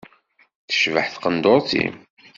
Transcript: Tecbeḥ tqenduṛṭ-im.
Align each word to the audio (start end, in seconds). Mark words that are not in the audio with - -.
Tecbeḥ 0.67 1.07
tqenduṛṭ-im. 1.09 1.93